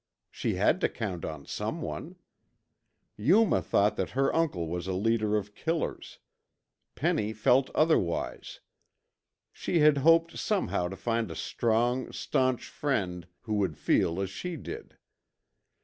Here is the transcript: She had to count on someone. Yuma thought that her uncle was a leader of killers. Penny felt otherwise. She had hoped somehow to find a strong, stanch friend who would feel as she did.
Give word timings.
She 0.31 0.55
had 0.55 0.81
to 0.81 0.89
count 0.89 1.23
on 1.23 1.45
someone. 1.45 2.15
Yuma 3.17 3.61
thought 3.61 3.97
that 3.97 4.09
her 4.17 4.35
uncle 4.35 4.67
was 4.67 4.87
a 4.87 4.93
leader 4.93 5.37
of 5.37 5.53
killers. 5.53 6.17
Penny 6.95 7.33
felt 7.33 7.69
otherwise. 7.75 8.61
She 9.53 9.77
had 9.81 9.99
hoped 9.99 10.39
somehow 10.39 10.87
to 10.87 10.95
find 10.95 11.29
a 11.29 11.35
strong, 11.35 12.11
stanch 12.11 12.67
friend 12.67 13.27
who 13.41 13.53
would 13.57 13.77
feel 13.77 14.19
as 14.19 14.31
she 14.31 14.55
did. 14.55 14.97